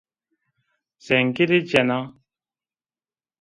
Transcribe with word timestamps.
Zengilî 1.05 1.57
cena 1.69 1.99